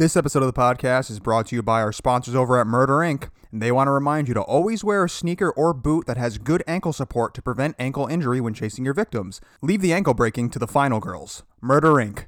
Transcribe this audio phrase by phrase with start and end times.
[0.00, 3.00] This episode of the podcast is brought to you by our sponsors over at Murder
[3.00, 3.28] Inc.
[3.52, 6.38] And they want to remind you to always wear a sneaker or boot that has
[6.38, 9.42] good ankle support to prevent ankle injury when chasing your victims.
[9.60, 11.42] Leave the ankle breaking to the final girls.
[11.60, 12.24] Murder Inc.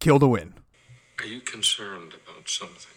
[0.00, 0.54] Kill to win.
[1.20, 2.90] Are you concerned about something?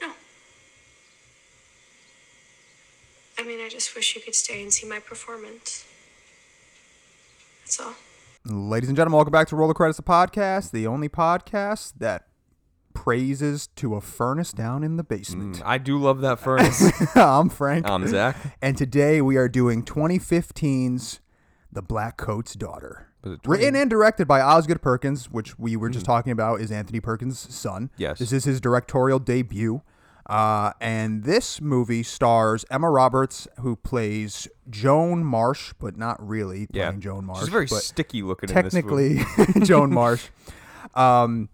[0.00, 0.10] No.
[3.38, 5.86] I mean, I just wish you could stay and see my performance.
[7.60, 7.94] That's all.
[8.50, 12.28] Ladies and gentlemen, welcome back to Roll the Credits, the podcast, the only podcast that
[12.94, 15.56] praises to a furnace down in the basement.
[15.56, 16.82] Mm, I do love that furnace.
[17.14, 17.86] I'm Frank.
[17.86, 18.36] I'm Zach.
[18.62, 21.20] And today we are doing 2015's
[21.70, 23.08] The Blackcoat's Daughter.
[23.44, 26.08] Written and directed by Osgood Perkins, which we were just mm.
[26.08, 27.90] talking about is Anthony Perkins' son.
[27.98, 28.18] Yes.
[28.18, 29.82] This is his directorial debut.
[30.28, 36.88] Uh, and this movie stars Emma Roberts, who plays Joan Marsh, but not really Yeah,
[36.88, 37.40] playing Joan Marsh.
[37.40, 38.50] She's very sticky looking.
[38.50, 39.20] in this technically
[39.64, 40.28] Joan Marsh.
[40.94, 41.48] Um,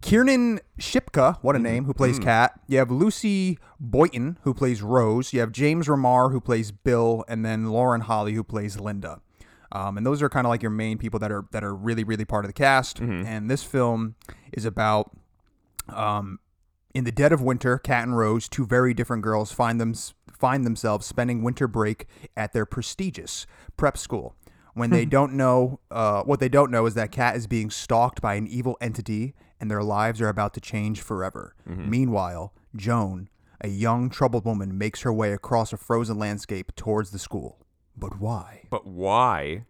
[0.00, 2.58] Kiernan Shipka, what a name, who plays Kat.
[2.68, 5.32] You have Lucy Boynton, who plays Rose.
[5.32, 9.20] You have James Remar, who plays Bill, and then Lauren Holly, who plays Linda.
[9.72, 12.04] Um, and those are kind of like your main people that are that are really
[12.04, 13.00] really part of the cast.
[13.00, 13.26] Mm-hmm.
[13.26, 14.14] And this film
[14.52, 15.10] is about
[15.88, 16.38] um,
[16.94, 19.94] in the dead of winter, Kat and Rose, two very different girls, find them
[20.38, 24.36] find themselves spending winter break at their prestigious prep school.
[24.74, 28.22] When they don't know, uh, what they don't know is that Kat is being stalked
[28.22, 31.56] by an evil entity, and their lives are about to change forever.
[31.66, 33.28] Meanwhile, Joan,
[33.60, 37.58] a young troubled woman, makes her way across a frozen landscape towards the school.
[37.96, 38.66] But why?
[38.70, 39.64] But why?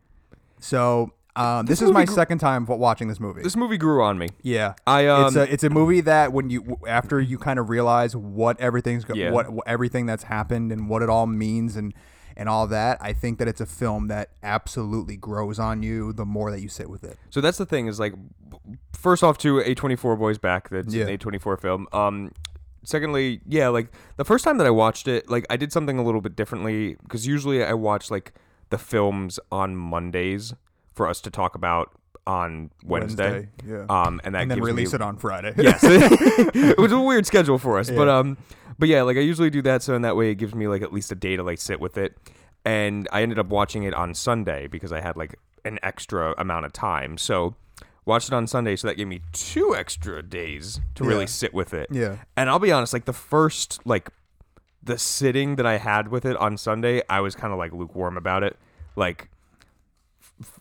[0.61, 3.43] So, um, this, is my gr- second time watching this movie.
[3.43, 4.29] This movie grew on me.
[4.43, 7.69] Yeah, I, it's um, a it's a movie that when you after you kind of
[7.71, 9.31] realize what everything's go- Yeah.
[9.31, 11.95] what, what everything that's happened and what it all means and
[12.37, 12.99] and all that.
[13.01, 16.69] I think that it's a film that absolutely grows on you the more that you
[16.69, 17.19] sit with it.
[17.31, 18.15] So that's the thing is like,
[18.93, 20.69] first off, to A24 Boys Back.
[20.71, 21.07] That's Yeah.
[21.09, 21.89] an A24 film.
[21.93, 22.31] Um,
[22.85, 26.03] secondly, yeah, like the first time that I watched it, like I did something a
[26.05, 28.33] little bit differently because usually I watch like
[28.71, 30.55] the films on Mondays
[30.99, 31.93] for us to talk about
[32.27, 33.31] on Wednesday.
[33.31, 33.87] Wednesday, yeah.
[33.89, 35.55] Um, and that and then release me it on Friday.
[35.57, 38.19] yes it was a weird schedule for us but Yeah.
[38.19, 38.37] um
[38.79, 40.83] but yeah like i usually do that so in that way it gives me like
[40.83, 42.15] at least a day to like sit with it
[42.67, 46.67] and i ended up watching it on sunday because i had like an extra amount
[46.67, 47.55] of time so
[48.05, 51.09] watched it on sunday so that gave me two extra days to Yeah.
[51.11, 52.17] really sit with it Yeah.
[52.37, 54.11] and i'll be honest like the first like
[54.83, 58.19] the sitting that i had with it on sunday i was kind of like lukewarm
[58.19, 58.57] about it
[58.97, 59.31] like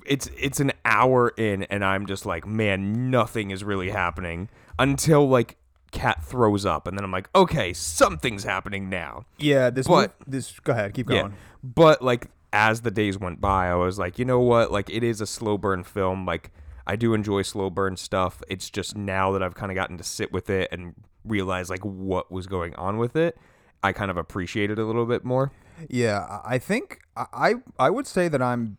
[0.06, 4.50] it's it's an hour in and I'm just like, man, nothing is really happening
[4.80, 5.58] until like
[5.92, 9.26] Kat throws up and then I'm like, okay, something's happening now.
[9.38, 9.70] yeah.
[9.70, 11.22] This But- this go ahead, keep Yeah.
[11.22, 11.34] going.
[11.64, 14.72] But like as the days went by, I was like, you know what?
[14.72, 16.26] Like it is a slow burn film.
[16.26, 16.52] Like
[16.86, 18.42] I do enjoy slow burn stuff.
[18.48, 20.94] It's just now that I've kind of gotten to sit with it and
[21.26, 23.38] realize like what was going on with it,
[23.84, 25.52] I kind of appreciate it a little bit more.
[25.90, 28.78] Yeah, I think I I would say that I'm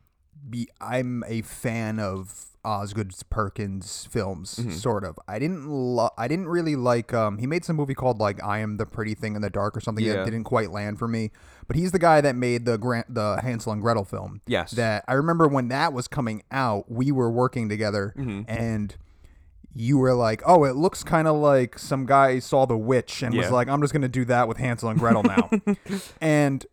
[0.49, 4.71] be I'm a fan of Osgood Perkins films, Mm-hmm.
[4.73, 5.19] sort of.
[5.29, 8.59] I didn't lo- I didn't really like um he made some movie called like I
[8.59, 10.15] Am the Pretty Thing in the Dark or something Yeah.
[10.17, 11.31] that didn't quite land for me.
[11.67, 14.41] But he's the guy that made the Grant the Hansel and Gretel film.
[14.47, 14.73] Yes.
[14.73, 18.43] That I remember when that was coming out, we were working together Mm-hmm.
[18.49, 18.97] and
[19.75, 23.37] you were like, "Oh, it looks kind of like some guy saw the witch and
[23.37, 25.51] was like, I'm just gonna do that with Hansel and Gretel now."
[26.21, 26.67] and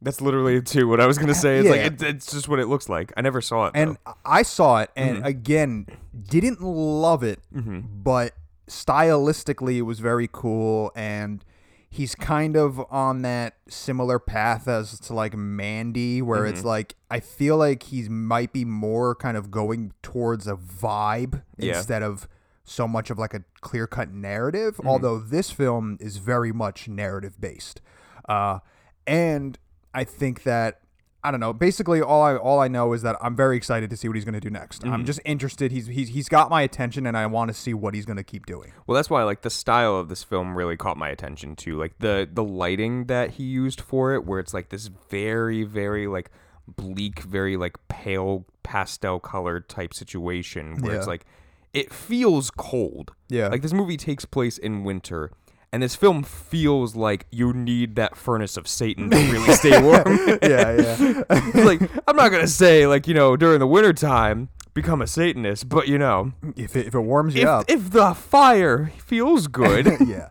[0.00, 1.58] That's literally too what I was gonna say.
[1.58, 3.12] It's like it, it's just what it looks like.
[3.16, 3.72] I never saw it.
[3.74, 4.14] and though.
[4.24, 5.26] I saw it, and Mm-hmm.
[5.26, 5.86] again,
[6.30, 8.34] didn't love it, but
[8.68, 11.44] stylistically, it was very cool, and
[11.90, 16.68] he's kind of on that similar path as to like Mandy, where it's Mm-hmm.
[16.68, 21.76] like I feel like he might be more kind of going towards a vibe Yeah.
[21.76, 22.28] instead of
[22.64, 24.76] so much of like a clear cut narrative.
[24.76, 24.88] Mm-hmm.
[24.88, 27.80] Although this film is very much narrative based,
[28.28, 28.58] uh,
[29.06, 29.58] and
[29.94, 30.80] I think that
[31.22, 31.52] I don't know.
[31.52, 34.24] Basically, all I all I know is that I'm very excited to see what he's
[34.24, 34.82] going to do next.
[34.82, 34.92] Mm-hmm.
[34.94, 35.72] I'm just interested.
[35.72, 38.22] He's he's he's got my attention, and I want to see what he's going to
[38.24, 38.72] keep doing.
[38.86, 41.76] Well, that's why like the style of this film really caught my attention too.
[41.76, 46.06] Like the the lighting that he used for it, where it's like this very very
[46.06, 46.30] like
[46.68, 51.26] bleak, very like pale pastel colored type situation, where it's like
[51.72, 53.12] it feels cold.
[53.28, 53.48] Yeah.
[53.48, 55.32] like this movie takes place in winter.
[55.72, 60.38] And this film feels like you need that furnace of Satan to really stay warm.
[60.42, 61.24] yeah, yeah,
[61.54, 65.68] like I'm not gonna say like you know during the winter time become a Satanist,
[65.68, 69.46] but you know if it, if it warms you if, up, if the fire feels
[69.48, 70.28] good, yeah.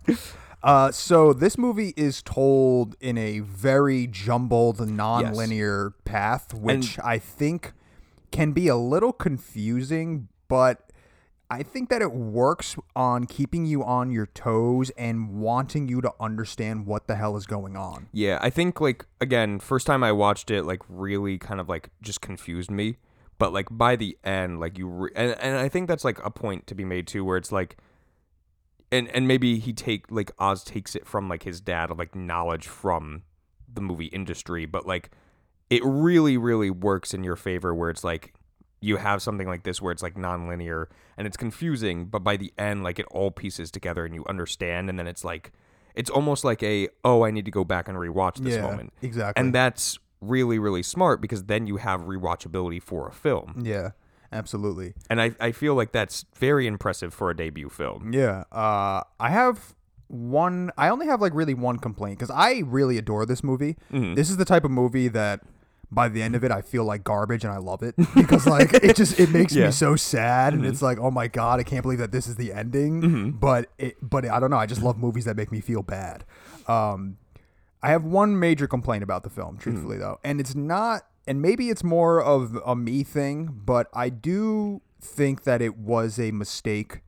[0.63, 7.73] Uh, so this movie is told in a very jumbled, non-linear path, which I think
[8.31, 10.29] can be a little confusing.
[10.47, 10.86] But
[11.49, 16.11] I think that it works on keeping you on your toes and wanting you to
[16.19, 18.07] understand what the hell is going on.
[18.11, 21.89] Yeah, I think like again, first time I watched it, like really kind of like
[22.01, 22.97] just confused me.
[23.37, 26.31] But like by the end, like you re- and and I think that's like a
[26.31, 27.77] point to be made too, where it's like,
[28.91, 32.67] and and maybe he take like Oz takes it from like his dad like knowledge
[32.67, 33.23] from
[33.73, 35.11] the movie industry, but like
[35.69, 38.33] it really really works in your favor where it's like
[38.79, 40.85] you have something like this where it's like nonlinear
[41.17, 44.89] and it's confusing, but by the end, like it all pieces together and you understand,
[44.89, 45.51] and then it's like
[45.95, 48.93] it's almost like a oh I need to go back and rewatch this Yeah, moment,
[49.01, 49.39] exactly.
[49.41, 53.91] and that's really really smart because then you have rewatchability for a film, Yeah,
[54.31, 54.93] absolutely.
[55.09, 58.13] and I I feel like that's very impressive for a debut film.
[58.13, 58.43] Yeah.
[58.51, 59.73] Uh, I have
[60.07, 60.71] one.
[60.77, 63.75] I only have like really one complaint because I really adore this movie.
[63.91, 64.13] Mm-hmm.
[64.13, 65.41] This is the type of movie that
[65.91, 68.73] by the end of it I feel like garbage and I love it because like
[68.73, 69.61] it just it makes Yeah.
[69.63, 69.67] Mm-hmm.
[69.67, 72.35] me so sad and it's like oh my god I can't believe that this is
[72.35, 73.31] the ending.
[73.31, 74.57] But it but I don't know.
[74.57, 76.25] I just love movies that make me feel bad.
[76.67, 77.17] Um,
[77.81, 81.69] I have one major complaint about the film, truthfully though, and it's not, and maybe
[81.69, 87.01] it's more of a me thing, but I do think that it was a mistake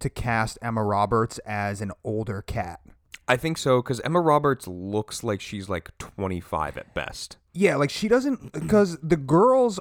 [0.00, 2.80] to cast Emma Roberts as an older Kat.
[3.30, 7.36] I think so because Emma Roberts looks like she's like 25 at best.
[7.52, 9.78] Yeah, like she doesn't because the girls.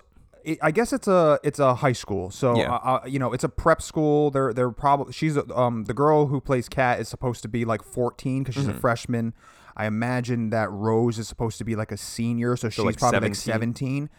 [0.61, 2.73] I guess it's a it's a high school, so Yeah.
[2.73, 4.31] uh, uh, you know it's a prep school.
[4.31, 7.83] They're they're probably she's um the girl who plays Kat is supposed to be like
[7.83, 8.77] fourteen because she's Mm-hmm.
[8.77, 9.33] a freshman.
[9.75, 13.19] I imagine that Rose is supposed to be like a senior, so she's like probably
[13.29, 14.09] like 17?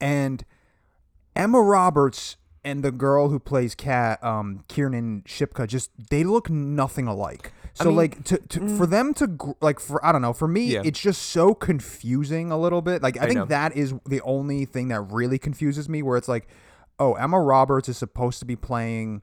[0.00, 0.44] And
[1.34, 7.06] Emma Roberts and the girl who plays Kat, um, Kiernan Shipka, just they look nothing
[7.06, 7.52] alike.
[7.76, 8.76] So mean, like to, to mm.
[8.78, 10.82] for them to gr- like for I don't know for me Yeah.
[10.84, 13.02] it's just so confusing a little bit.
[13.02, 13.44] Like I, I think know.
[13.46, 16.02] that is the only thing that really confuses me.
[16.02, 16.48] Where it's like,
[16.98, 19.22] oh, Emma Roberts is supposed to be playing.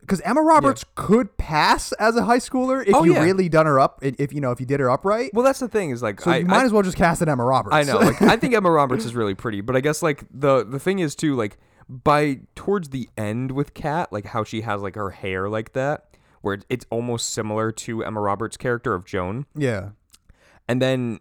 [0.00, 3.24] Because Emma Roberts could pass as a high schooler if Oh, you yeah.
[3.24, 5.28] really done her up, if you know if you did her up right.
[5.34, 7.20] Well, that's the thing is like so I, you might I, as well just cast
[7.20, 7.74] it Emma Roberts.
[7.74, 7.98] I know.
[7.98, 11.00] Like I think Emma Roberts is really pretty, but I guess like the the thing
[11.00, 11.58] is too like
[11.88, 16.16] by towards the end with Kat, like how she has like her hair like that,
[16.42, 19.90] where it's almost similar to Emma Roberts' character of Joan, yeah,
[20.68, 21.20] and then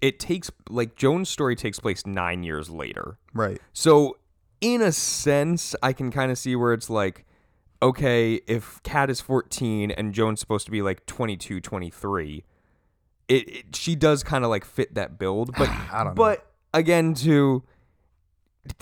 [0.00, 3.18] it takes like Joan's story takes place nine years later.
[3.34, 3.60] right.
[3.72, 4.16] So
[4.60, 7.24] in a sense, I can kind of see where it's like,
[7.82, 12.44] okay, if Kat is 14 and Joan's supposed to be like 22, 23,
[13.28, 16.14] it, it she does kind of like fit that build, but I don't know.
[16.14, 17.64] but again, too,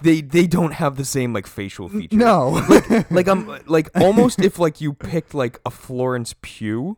[0.02, 2.18] they they don't have the same like facial features.
[2.18, 2.64] No,
[3.10, 6.96] like I'm like almost if like you picked like a Florence Pugh,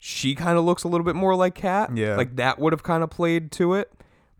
[0.00, 1.94] she kind of looks a little bit more like Kat.
[1.96, 2.16] Yeah.
[2.16, 3.92] like that would have kind of played to it.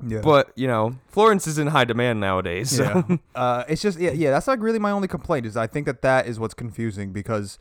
[0.07, 0.21] yeah.
[0.21, 2.71] But you know, Florence is in high demand nowadays.
[2.71, 3.05] So.
[3.09, 3.17] Yeah.
[3.35, 4.31] uh, it's just yeah, yeah.
[4.31, 7.59] That's like really my only complaint is I think that that is what's confusing because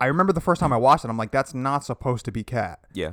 [0.00, 2.42] I remember the first time I watched it, I'm like, that's not supposed to be
[2.42, 2.80] Kat.
[2.92, 3.12] yeah.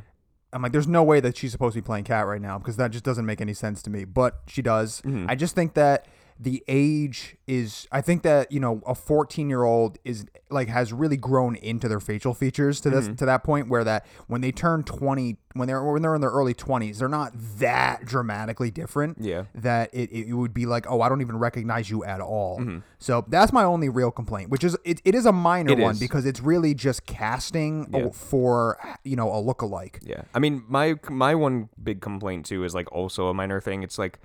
[0.51, 2.77] I'm like, there's no way that she's supposed to be playing Kat right now because
[2.77, 4.05] that just doesn't make any sense to me.
[4.05, 5.01] But she does.
[5.01, 5.27] Mm-hmm.
[5.29, 6.07] I just think that
[6.39, 7.87] the age is.
[7.91, 11.87] I think that you know a 14 year old is like has really grown into
[11.87, 13.15] their facial features to this mm-hmm.
[13.15, 16.29] to that point where that when they turn 20 when they're when they're in their
[16.31, 19.43] early 20s they're not that dramatically different Yeah.
[19.55, 22.79] that it, it would be like oh i don't even recognize you at all mm-hmm.
[22.99, 25.93] so that's my only real complaint which is it, it is a minor It one
[25.93, 25.99] is.
[25.99, 28.09] because it's really just casting Yeah.
[28.09, 30.21] for you know a look-alike Yeah.
[30.33, 33.83] I mean, my my one big complaint too is like also a minor thing.
[33.83, 34.19] It's like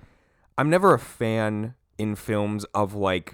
[0.57, 3.33] I'm never a fan in films of like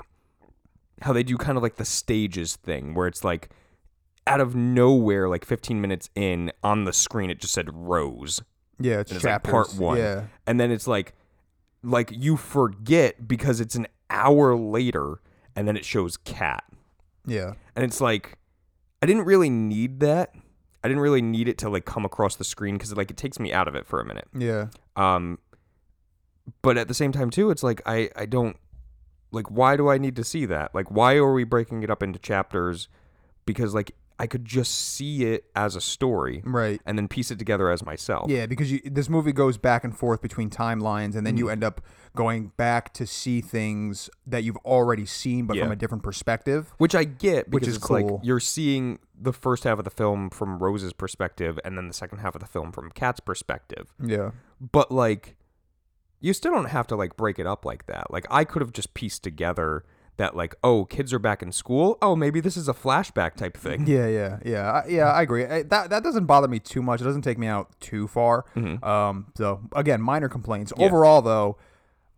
[1.02, 3.50] how they do kind of like the stages thing where it's like
[4.28, 8.42] out of nowhere like 15 minutes in on the screen it just said Rose
[8.80, 9.98] yeah it's, it's like part 1.
[9.98, 11.14] yeah And then it's like
[11.84, 15.22] like you forget because it's an hour later
[15.56, 16.64] and then it shows Kat.
[17.26, 18.38] yeah And it's like
[19.02, 20.36] I didn't really need that.
[20.84, 23.40] I didn't really need it to like come across the screen because like it takes
[23.40, 24.28] me out of it for a minute.
[24.38, 25.40] yeah Um,
[26.62, 28.58] but at the same time too, it's like I I don't
[29.32, 30.74] like why do I need to see that?
[30.76, 32.88] Like why are we breaking it up into chapters?
[33.46, 37.40] Because like I could just see it as a story right and then piece it
[37.40, 38.30] together as myself.
[38.30, 41.40] Yeah, because you, this movie goes back and forth between timelines, and then Mm.
[41.40, 41.82] you end up
[42.16, 46.72] going back to see things that you've already seen, but from a different perspective.
[46.78, 48.22] Which I get Which is it's like cool.
[48.24, 52.20] you're seeing the first half of the film from Rose's perspective and then the second
[52.20, 53.92] half of the film from Kat's perspective.
[54.04, 55.36] Yeah, But like
[56.22, 58.12] you still don't have to like break it up like that.
[58.12, 59.84] Like I could have just pieced together
[60.18, 61.98] that like oh kids are back in school.
[62.02, 63.88] Oh maybe this is a flashback type thing.
[63.88, 65.12] yeah, yeah, yeah, I, yeah.
[65.12, 65.46] I agree.
[65.46, 67.02] I, that that doesn't bother me too much.
[67.02, 68.46] It doesn't take me out too far.
[68.56, 70.72] Um, so again, minor complaints.
[70.72, 70.82] Mm-hmm.
[70.82, 70.88] Yeah.
[70.88, 71.58] Overall, though,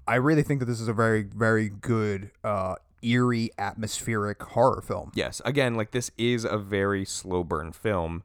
[0.07, 5.12] I really think that this is a very, very good uh, eerie, atmospheric horror film.
[5.15, 5.41] Yes.
[5.45, 8.24] Again, like this is a very slow burn film.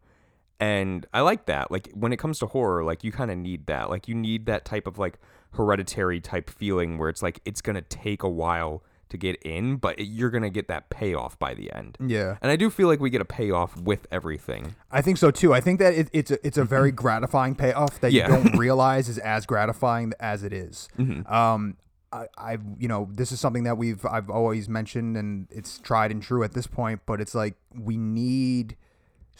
[0.60, 1.70] And I like that.
[1.70, 3.90] Like when it comes to horror, like you kind of need that.
[3.90, 5.18] Like you need that type of like
[5.52, 9.76] hereditary type feeling where it's like it's going to take a while to get in,
[9.76, 11.96] but you're going to get that payoff by the end.
[12.04, 12.36] Yeah.
[12.42, 14.74] And I do feel like we get a payoff with everything.
[14.90, 15.54] I think so too.
[15.54, 18.28] I think that it, it's a, it's a very gratifying payoff that Yeah.
[18.28, 20.88] you don't realize is as gratifying as it is.
[21.26, 21.78] Um,
[22.12, 26.10] I, I, you know, this is something that we've I've always mentioned, and it's tried
[26.10, 27.00] and true at this point.
[27.06, 28.76] But it's like we need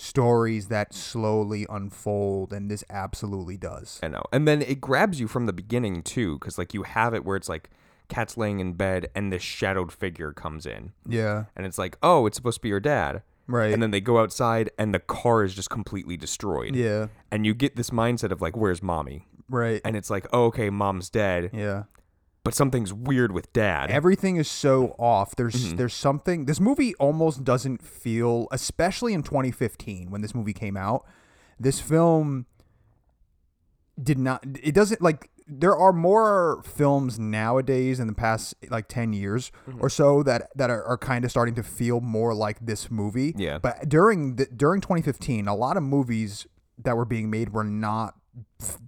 [0.00, 3.98] stories that slowly unfold, and this absolutely does.
[4.02, 4.22] I know.
[4.32, 7.36] And then it grabs you from the beginning too, because like you have it where
[7.36, 7.68] it's like
[8.08, 10.92] Kat's laying in bed and this shadowed figure comes in.
[11.06, 13.22] Yeah, And it's like, oh, it's supposed to be your dad.
[13.48, 13.72] right.
[13.72, 16.76] And then they go outside and the car is just completely destroyed.
[16.76, 19.26] yeah, And you get this mindset of like, where's mommy?
[19.50, 19.80] right.
[19.84, 21.84] And it's like, oh, okay, mom's dead, yeah.
[22.48, 23.90] But something's weird with dad.
[23.90, 25.76] everything is so off there's Mm-hmm.
[25.76, 31.04] there's something this movie almost doesn't feel especially in 2015 when this movie came out
[31.60, 32.46] this film
[34.02, 39.12] did not it doesn't like there are more films nowadays in the past like 10
[39.12, 39.80] years Mm-hmm.
[39.82, 43.34] or so that that are, are kind of starting to feel more like this movie
[43.36, 43.58] Yeah.
[43.58, 46.46] but during the, during 2015 a lot of movies
[46.82, 48.14] that were being made were not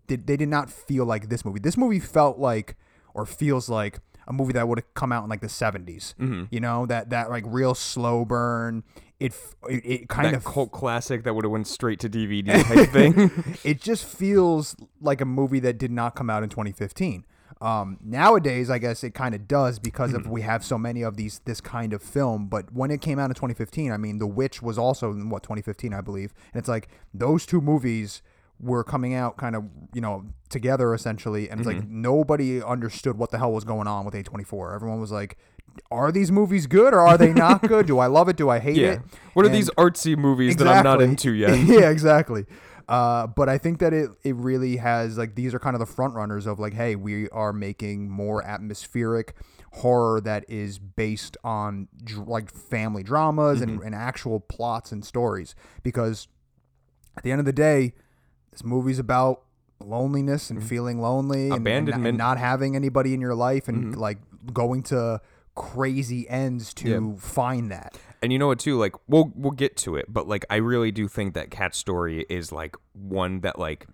[0.07, 2.77] did, they did not feel like this movie this movie felt like
[3.15, 6.45] or feels like a movie that would have come out in like the 70s Mm-hmm.
[6.51, 8.85] you know that that like real slow burn
[9.19, 9.35] it
[9.69, 12.89] it, it kind that of cult classic that would have went straight to DVD type
[12.91, 13.57] thing.
[13.65, 17.27] it just feels like a movie that did not come out in 2015.
[17.61, 21.19] Um, nowadays, I guess it kind of does because of we have so many of
[21.19, 22.47] these this kind of film.
[22.47, 25.43] But when it came out in 2015, I mean, The Witch was also in what
[25.43, 28.23] 2015, I believe, and it's like those two movies
[28.61, 29.65] were coming out kind of
[29.95, 34.05] you know together essentially, and it's like nobody understood what the hell was going on
[34.05, 34.75] with A24.
[34.75, 35.37] Everyone was like.
[35.93, 37.87] Are these movies good or are they not good?
[37.87, 38.37] Do I love it?
[38.37, 38.89] Do I hate yeah.
[38.95, 39.01] it?
[39.35, 41.57] What are And- these artsy movies that I'm not into yet?
[41.65, 42.45] yeah, exactly.
[42.89, 45.87] Uh, but I think that it it really has like these are kind of the
[45.87, 49.37] front runners of like, hey, we are making more atmospheric
[49.75, 53.71] horror that is based on dr- like family dramas Mm-hmm.
[53.71, 55.55] and, and actual plots and stories.
[55.85, 56.27] Because
[57.17, 57.95] at the end of the day,
[58.61, 59.43] this movie's about
[59.83, 61.87] loneliness and feeling lonely and- and, not- and Mm-hmm.
[61.87, 62.15] Abandonment.
[62.15, 62.17] Mm-hmm.
[62.19, 64.19] not having anybody in your life and like
[64.53, 65.21] going to
[65.55, 67.99] crazy ends to find that.
[68.23, 68.79] And you know what too?
[68.79, 72.27] Like we'll we'll get to it, but like I really do think that Kat's story
[72.29, 73.87] is like one that like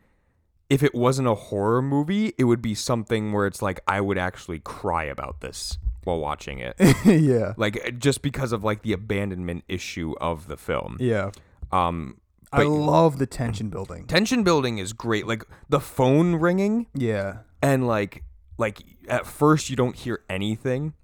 [0.69, 4.19] if it wasn't a horror movie, it would be something where it's like I would
[4.19, 6.75] actually cry about this while watching it.
[7.07, 7.55] yeah.
[7.57, 10.97] like just because of like the abandonment issue of the film.
[10.99, 11.31] Yeah.
[11.71, 12.17] Um
[12.57, 14.07] I but love the tension building.
[14.07, 15.27] tension building is great.
[15.27, 17.39] Like the phone ringing Yeah.
[17.63, 18.25] and like
[18.59, 20.95] like at first you don't hear anything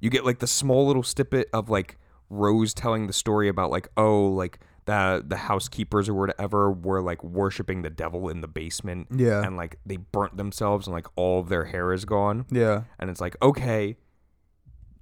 [0.00, 1.96] you get like the small little snippet of like
[2.30, 7.22] rose telling the story about like oh like the the housekeepers or whatever were like
[7.24, 9.42] worshiping the devil in the basement Yeah.
[9.42, 12.82] and like they burnt themselves and like all of their hair is gone Yeah.
[12.98, 13.96] and it's like okay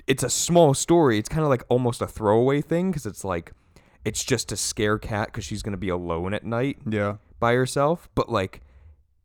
[0.06, 3.52] it's a small story it's kind of like almost a throwaway thing because it's like
[4.06, 7.16] it's just to scare Kat because she's gonna be alone at night Yeah.
[7.38, 8.62] by herself, but like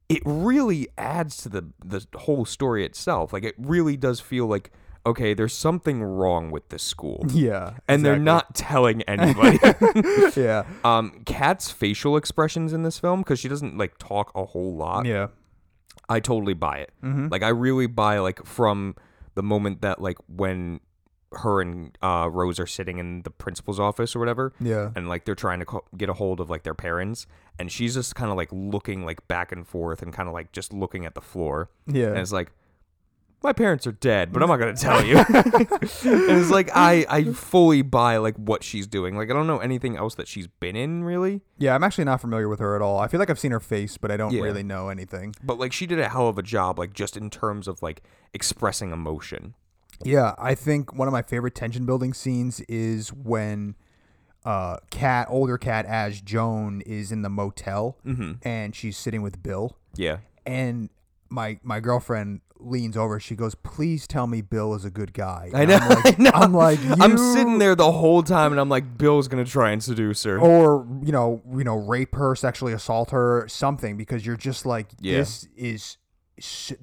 [0.09, 3.31] it really adds to the the whole story itself.
[3.31, 4.71] Like it really does feel like
[5.03, 7.25] okay, there's something wrong with this school.
[7.33, 7.75] Yeah.
[7.87, 9.57] And they're not telling anybody.
[10.35, 10.63] Yeah.
[10.83, 15.05] um Kat's facial expressions in this film cuz she doesn't like talk a whole lot.
[15.05, 15.27] Yeah.
[16.09, 16.91] I totally buy it.
[17.03, 17.27] Mm-hmm.
[17.29, 18.95] Like I really buy like from
[19.35, 20.81] the moment that like when
[21.33, 24.91] her and uh, Rose are sitting in the principal's office or whatever, Yeah.
[24.95, 27.25] and like they're trying to co- get a hold of like their parents,
[27.57, 30.51] and she's just kind of like looking like back and forth and kind of like
[30.51, 32.07] just looking at the floor, Yeah.
[32.07, 32.51] and it's like.
[33.43, 35.17] My parents are dead, but I'm not gonna tell you.
[35.33, 35.87] and
[36.39, 39.15] it's like I I fully buy like what she's doing.
[39.17, 41.73] Like I don't know anything else that she's been in really, Yeah.
[41.73, 42.99] I'm actually not familiar with her at all.
[42.99, 44.43] I feel like I've seen her face, but I don't Yeah.
[44.43, 45.33] really know anything.
[45.43, 48.03] but like she did a hell of a job, like just in terms of like
[48.31, 49.55] expressing emotion.
[50.03, 50.33] Yeah.
[50.37, 53.75] I think one of my favorite tension building scenes is when
[54.45, 58.31] uh Kat older Kat as Joan is in the motel Mm-hmm.
[58.47, 60.89] and she's sitting with Bill Yeah, and
[61.29, 65.49] my my girlfriend leans over she goes please tell me Bill is a good guy
[65.53, 66.31] I, know, I'm like, I know.
[66.33, 69.83] I'm like I'm sitting there the whole time, and I'm like, Bill's gonna try and
[69.83, 70.39] seduce her.
[70.39, 74.87] or you know you know rape her sexually assault her something because you're just like
[74.99, 75.17] Yeah.
[75.19, 75.97] this is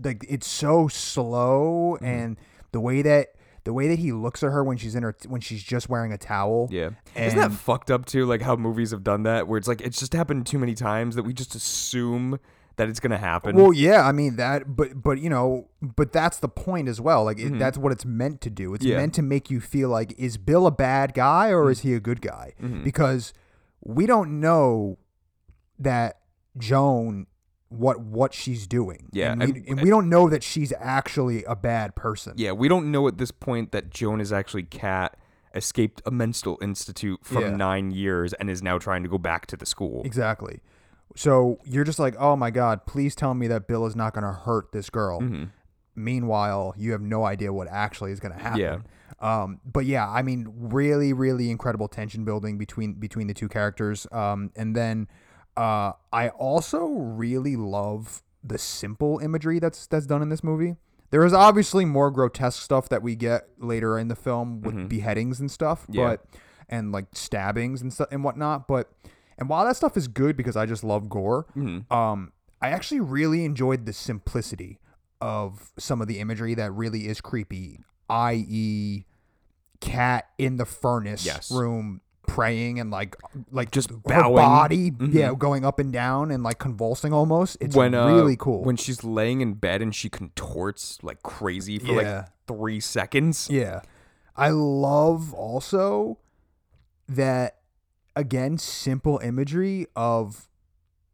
[0.04, 2.04] like it's so slow Mm-hmm.
[2.04, 2.37] and
[2.72, 3.28] the way that
[3.64, 6.12] the way that he looks at her when she's in her when she's just wearing
[6.12, 6.90] a towel Yeah.
[7.14, 8.25] Isn't that fucked up too?
[8.25, 11.16] Like how movies have done that, where it's like it's just happened too many times
[11.16, 12.38] that we just assume
[12.76, 13.56] that it's gonna happen.
[13.56, 17.25] Well, yeah, I mean that, but but you know, but that's the point as well.
[17.25, 18.72] Like it, that's what it's meant to do.
[18.75, 18.92] It's Mm-hmm.
[18.92, 18.98] Yeah.
[18.98, 22.00] Meant to make you feel like is Bill a bad guy or is he a
[22.00, 22.54] good guy?
[22.62, 22.84] Mm-hmm.
[22.84, 23.32] Because
[23.82, 24.98] we don't know
[25.78, 26.20] that
[26.56, 27.26] Joan
[27.70, 29.08] what what she's doing.
[29.12, 32.34] Yeah, and we, and- and we don't know that she's actually a bad person.
[32.37, 35.16] yeah, we don't know at this point that Joan is actually Kat
[35.54, 37.56] escaped a mental institute from Yeah.
[37.56, 40.02] nine years and is now trying to go back to the school.
[40.04, 40.60] Exactly.
[41.16, 44.25] So you're just like, oh my God, please tell me that Bill is not going
[44.25, 45.20] to hurt this girl.
[45.20, 45.44] Mm-hmm.
[45.96, 48.60] Meanwhile, you have no idea what actually is going to happen.
[48.60, 48.78] Yeah.
[49.20, 54.06] Um, but yeah, I mean, really, really incredible tension building between between the two characters.
[54.12, 55.08] Um, and then
[55.59, 60.77] uh, I also really love the simple imagery that's that's done in this movie.
[61.11, 65.41] There is obviously more grotesque stuff that we get later in the film with beheadings
[65.41, 65.95] and stuff, Mm-hmm.
[65.95, 66.07] Yeah.
[66.09, 66.27] but
[66.69, 68.69] and like stabbings and stuff and whatnot.
[68.69, 68.91] But
[69.38, 71.93] and while that stuff is good because I just love gore, Mm-hmm.
[71.93, 74.79] um, I actually really enjoyed the simplicity
[75.21, 79.05] of some of the imagery that really is creepy, i.e.,
[79.81, 81.50] Kat in the furnace Yes.
[81.53, 83.16] room praying and like
[83.50, 84.37] like Just her bowing.
[84.37, 85.12] body Mhm.
[85.12, 88.76] yeah going up and down and like convulsing almost it's when uh, really cool when
[88.76, 92.16] she's laying in bed and she contorts like crazy for Yeah.
[92.18, 93.49] like three seconds.
[93.50, 93.80] Yeah.
[94.37, 96.18] I love also
[97.08, 97.56] that
[98.14, 100.48] again simple imagery of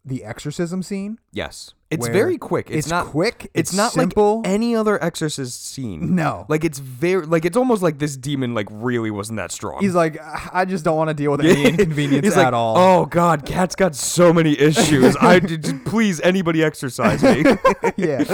[0.04, 1.18] the exorcism scene.
[1.32, 2.68] Yes, it's very quick.
[2.68, 4.38] It's, it's not quick, It's, it's not simple.
[4.38, 6.14] like any other exorcist scene.
[6.14, 6.44] No.
[6.48, 9.80] like it's very like it's almost like this demon like really wasn't that strong.
[9.80, 10.18] He's like
[10.52, 12.76] I just don't want to deal with any inconvenience He's at like, all.
[12.76, 15.16] Oh God, Kat's got so many issues.
[15.16, 17.42] I just, please anybody exorcise me.
[17.96, 18.24] yeah.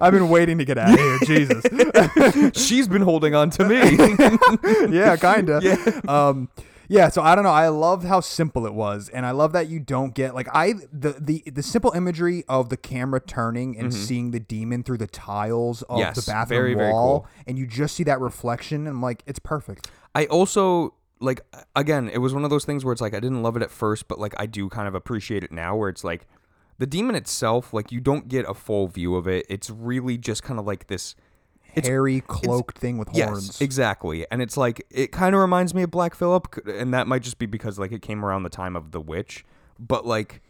[0.00, 1.18] I've been waiting to get out of here.
[1.24, 1.64] Jesus.
[2.66, 4.96] She's been holding on to me.
[4.96, 5.62] yeah, kind of.
[5.62, 6.00] Yeah.
[6.06, 6.48] Um
[6.88, 7.50] yeah, so I don't know.
[7.50, 10.74] I loved how simple it was, and I love that you don't get like I
[10.92, 15.06] the the the simple imagery of the camera turning and seeing the demon through the
[15.06, 15.98] tiles of Mm-hmm.
[16.00, 17.28] Yes, the bathroom very, very wall, cool.
[17.46, 19.88] and you just see that reflection, and I'm like, it's perfect.
[20.14, 21.40] I also like
[21.76, 23.70] again, it was one of those things where it's like I didn't love it at
[23.70, 26.26] first, but like I do kind of appreciate it now where it's like
[26.78, 29.46] the demon itself, like you don't get a full view of it.
[29.48, 31.14] It's really just kind of like this
[31.82, 33.60] Hairy cloaked thing with Yes, horns.
[33.60, 34.26] exactly.
[34.30, 37.38] And it's like it kind of reminds me of Black Phillip, and that might just
[37.38, 39.44] be because like it came around the time of The Witch,
[39.78, 40.42] but like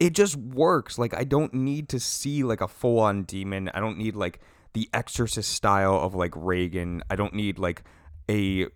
[0.00, 0.98] it just works.
[0.98, 3.70] Like I don't need to see like a full on demon.
[3.74, 4.40] I don't need like
[4.74, 7.02] the Exorcist style of like Regan.
[7.10, 7.82] I don't need like
[8.30, 8.66] a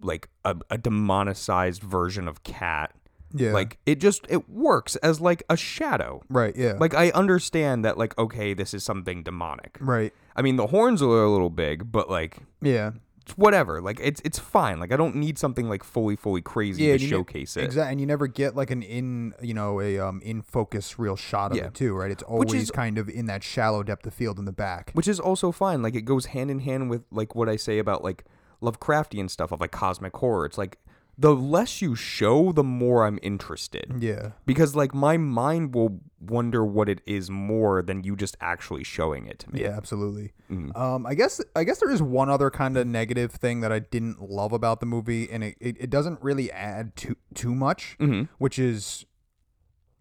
[0.00, 2.92] like a, a demonicized version of Kat.
[3.34, 3.52] Yeah.
[3.52, 6.22] Like it just it works as like a shadow.
[6.28, 6.74] right, yeah.
[6.78, 9.76] Like I understand that like okay, this is something demonic.
[9.80, 10.12] right.
[10.36, 12.92] I mean the horns are a little big, but like Yeah.
[13.22, 13.80] it's whatever.
[13.80, 14.78] Like it's it's fine.
[14.78, 17.56] Like I don't need something like fully fully crazy Yeah, to and you ne- showcase
[17.56, 17.64] it.
[17.64, 21.16] Exactly, and you never get like an in, you know, a um in focus real
[21.16, 21.66] shot of Yeah.
[21.66, 22.10] it too, right?
[22.10, 24.90] It's always is- kind of in that shallow depth of field in the back.
[24.92, 25.82] Which is also fine.
[25.82, 28.24] Like it goes hand in hand with like what I say about like
[28.62, 30.46] Lovecraftian stuff of like cosmic horror.
[30.46, 30.78] It's like
[31.16, 33.92] the less you show, the more I'm interested.
[34.00, 34.32] Yeah.
[34.46, 39.26] Because like my mind will wonder what it is more than you just actually showing
[39.26, 39.60] it to me.
[39.62, 40.32] Yeah, absolutely.
[40.50, 40.76] Mm-hmm.
[40.76, 43.78] Um, I guess I guess there is one other kind of negative thing that I
[43.78, 47.96] didn't love about the movie, and it, it, it doesn't really add too too much,
[48.00, 48.28] Mhm.
[48.38, 49.04] which is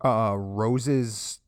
[0.04, 1.40] uh Rose's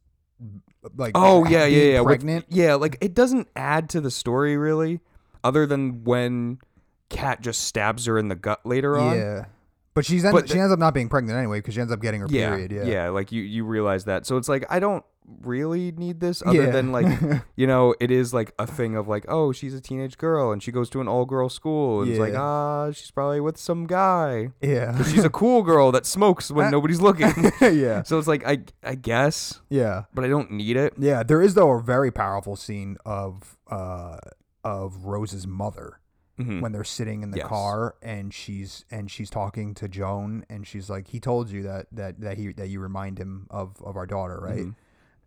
[0.95, 1.99] like Oh yeah, yeah, yeah.
[2.01, 2.45] with- pregnant.
[2.49, 4.99] yeah, like it doesn't add to the story really,
[5.43, 6.59] other than when
[7.09, 9.15] Kat just stabs her in the gut later on.
[9.17, 9.45] yeah,
[9.93, 12.01] but she's end, But she ends up not being pregnant anyway because she ends up
[12.01, 12.71] getting her yeah, period.
[12.71, 14.25] Yeah, Yeah, like you you realize that.
[14.25, 15.03] So it's like I don't
[15.41, 16.69] really need this other Yeah.
[16.69, 17.07] than like
[17.55, 20.61] you know it is like a thing of like oh she's a teenage girl and
[20.61, 23.87] she goes to an all girl school and it's like ah she's probably with some
[23.87, 24.49] guy.
[24.61, 27.33] yeah, She's a cool girl that smokes when nobody's looking.
[27.61, 30.03] yeah, so it's like I I guess, yeah.
[30.13, 30.93] but I don't need it.
[30.99, 34.17] Yeah, there is though a very powerful scene of uh
[34.63, 35.99] of Rose's mother
[36.39, 36.61] Mhm.
[36.61, 37.47] when they're sitting in the Yes.
[37.47, 41.87] car and she's and she's talking to Joan and she's like he told you that
[41.91, 44.65] that that he that you remind him of of our daughter, right?
[44.65, 44.75] Mhm.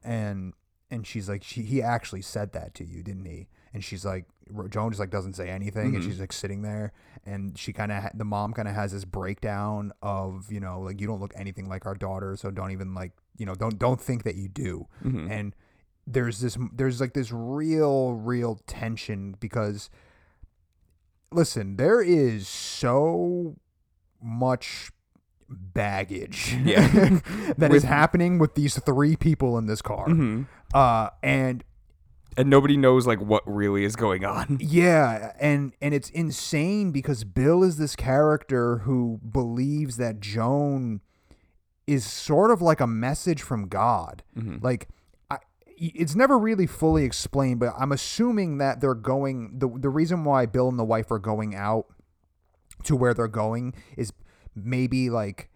[0.04, 0.52] And
[0.90, 3.48] and she's like she he actually said that to you, didn't he?
[3.74, 4.26] And she's like
[4.70, 6.06] Joan just like doesn't say anything and Mhm.
[6.06, 6.92] she's like sitting there
[7.26, 10.80] and she kind of ha- the mom kind of has this breakdown of, you know,
[10.80, 13.78] like you don't look anything like our daughter, so don't even like, you know, don't
[13.78, 15.30] don't think that you do Mhm.
[15.30, 15.56] and
[16.06, 19.90] there's this there's like this real real tension because
[21.32, 23.56] listen there is so
[24.22, 24.90] much
[25.48, 27.20] baggage Yeah.
[27.56, 30.46] that is With- happening with these three people in this car Mhm.
[30.74, 31.64] uh and
[32.36, 34.58] and nobody knows like what really is going on.
[34.60, 41.00] yeah and and it's insane because bill is this character who believes that joan
[41.86, 44.62] is sort of like a message from god Mhm.
[44.62, 44.88] like
[45.80, 49.58] it's never really fully explained, but I'm assuming that they're going.
[49.58, 51.86] the The reason why Bill and the wife are going out
[52.84, 54.12] to where they're going is
[54.54, 55.50] maybe like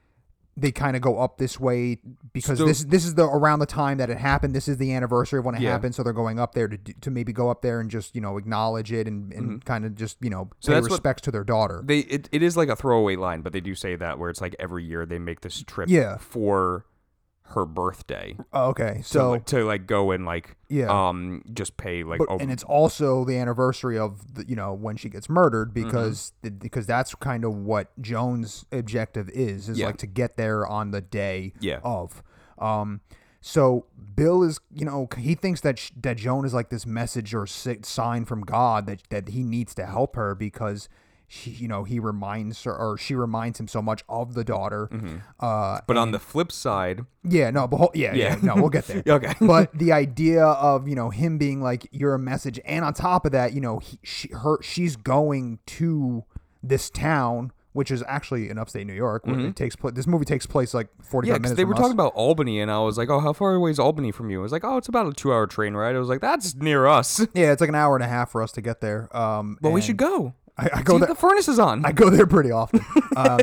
[0.54, 1.98] they kind of go up this way
[2.34, 4.54] because So- this this is the around the time that it happened.
[4.54, 5.70] This is the anniversary of when it Yeah.
[5.72, 8.20] happened, so they're going up there to to maybe go up there and just you
[8.20, 10.56] know acknowledge it and, and kind of just you know Mm-hmm.
[10.60, 11.82] So pay respects to their daughter.
[11.84, 14.40] They it, it is like a throwaway line, but they do say that where it's
[14.42, 16.18] like every year they make this trip Yeah.
[16.18, 16.84] for
[17.54, 18.36] her birthday.
[18.52, 20.88] Oh, okay, so like, to like go and like Yeah.
[21.08, 24.72] um just pay like but, oh, and it's also the anniversary of the, you know
[24.72, 25.84] when she gets murdered Mm-hmm.
[25.86, 29.86] because the, because that's kind of what Joan's objective is is Yeah.
[29.86, 31.80] like to get there on the day Yeah.
[31.84, 32.22] of
[32.58, 33.00] um
[33.40, 37.34] so Bill is you know he thinks that sh- that Joan is like this message
[37.34, 40.88] or sign from God that that he needs to help her because
[41.34, 44.90] she you know he reminds her or she reminds him so much of the daughter
[45.40, 48.38] uh but on the flip side, yeah, no, but yeah, yeah, Yeah.
[48.42, 49.02] no, we'll get there.
[49.16, 49.32] Okay.
[49.40, 53.24] but the idea of you know him being like you're a message, and on top
[53.24, 56.24] of that, you know, he, she, her, she's going to
[56.62, 59.94] this town, which is actually in upstate New York, where it takes place.
[59.94, 61.26] This movie takes place like 45 Mm-hmm.
[61.26, 61.40] yeah, minutes.
[61.42, 61.80] because they were us.
[61.80, 64.40] talking about Albany, and I was like, oh, how far away is Albany from you?
[64.40, 65.96] I was like, oh, it's about a two-hour train ride.
[65.96, 67.26] I was like, that's near us.
[67.34, 69.08] Yeah, it's like an hour and a half for us to get there.
[69.16, 70.34] Um, Well, we should go.
[70.62, 71.08] I, I go there.
[71.08, 71.84] the furnace is on.
[71.84, 72.80] I go there pretty often.
[73.16, 73.40] um,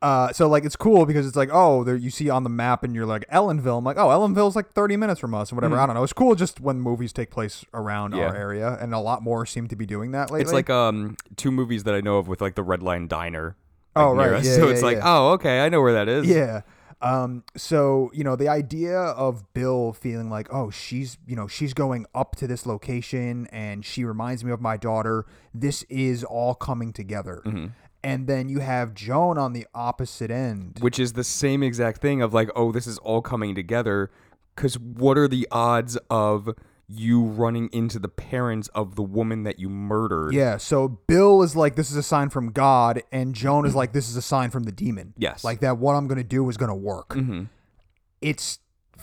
[0.00, 2.84] uh, so like it's cool because it's like oh there you see on the map
[2.84, 3.78] and you're like Ellenville.
[3.78, 5.78] I'm like oh Ellenville's like 30 minutes from us or whatever.
[5.78, 6.02] I don't know.
[6.02, 8.14] It's cool just when movies take place around.
[8.14, 8.26] Yeah.
[8.26, 10.42] our area and a lot more seem to be doing that lately.
[10.42, 13.56] it's like um two movies that I know of with like the Red Line Diner.
[13.94, 14.44] Oh, like, near right.
[14.44, 16.26] Yeah, so yeah, it's like, oh, okay, I know where that is.
[16.26, 16.62] yeah.
[17.02, 21.74] Um, so you know the idea of Bill feeling like oh she's you know she's
[21.74, 25.26] going up to this location and she reminds me of my daughter.
[25.52, 27.42] This is all coming together.
[27.44, 27.66] Mm-hmm.
[28.04, 30.78] And then you have Joan on the opposite end.
[30.80, 34.10] which is the same exact thing of like, oh, this is all coming together.
[34.54, 36.50] Because what are the odds of
[36.88, 40.34] you running into the parents of the woman that you murdered?
[40.34, 43.92] Yeah, so Bill is like, this is a sign from God, and Joan is like,
[43.92, 45.14] this is a sign from the demon.
[45.16, 45.42] Yes.
[45.44, 47.10] Like that, what I'm going to do is going to work.
[47.10, 47.48] Mhm.
[48.20, 48.58] It's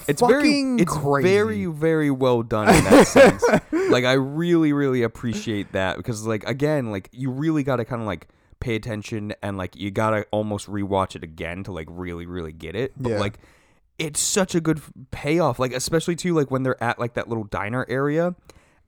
[0.08, 0.38] It's fucking
[0.78, 1.28] very, it's crazy.
[1.30, 3.44] very, very well done in that sense.
[3.90, 8.02] Like I really, really appreciate that because, like, again, like you really got to kind
[8.04, 8.28] of like
[8.60, 12.52] pay attention and like you got to almost rewatch it again to like really, really
[12.52, 12.94] get it.
[12.96, 13.20] But Yeah.
[13.20, 13.40] like,
[14.00, 14.82] it's such a good
[15.12, 15.60] payoff.
[15.60, 18.36] Like, especially too, like when they're at like that little diner area,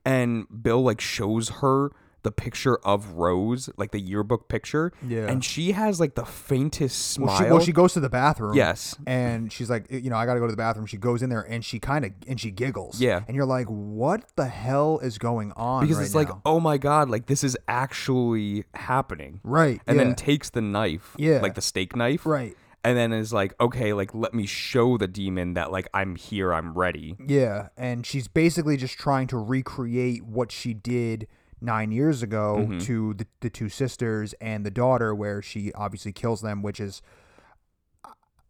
[0.06, 1.92] and Bill like shows her
[2.24, 4.92] the picture of Rose, like the yearbook picture.
[5.08, 5.26] Yeah.
[5.28, 7.28] And she has like the faintest smile.
[7.30, 8.56] Well she, well, she goes to the bathroom.
[8.56, 8.96] Yes.
[9.08, 10.86] And she's like, you know, I got to go to the bathroom.
[10.86, 13.02] She goes in there and she kind of, and she giggles.
[13.02, 13.22] Yeah.
[13.28, 15.82] And you're like, what the hell is going on?
[15.82, 19.40] because right it's like, oh my god, like this is actually happening.
[19.44, 19.82] right.
[19.88, 20.04] And yeah.
[20.04, 21.40] then takes the knife, Yeah.
[21.42, 22.56] like the steak knife, right.
[22.84, 26.52] And then is like, okay, like let me show the demon that like I'm here,
[26.54, 27.16] I'm ready.
[27.26, 31.28] Yeah, and she's basically just trying to recreate what she did
[31.62, 32.80] nine years ago Mm-hmm.
[32.80, 37.04] to the, the two sisters and the daughter, where she obviously kills them, which is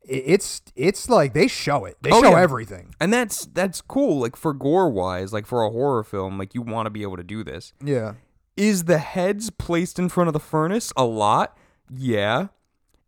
[0.04, 1.98] it's it's like they show it.
[2.02, 2.42] They Oh, show yeah.
[2.42, 2.96] everything.
[3.00, 6.62] And that's that's cool, like for gore wise, like for a horror film, like you
[6.62, 7.74] want to be able to do this.
[7.84, 8.14] Yeah.
[8.58, 11.58] Is the heads placed in front of the furnace a lot?
[11.94, 12.48] Yeah.